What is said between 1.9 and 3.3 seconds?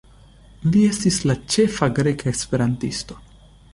greka esperantisto.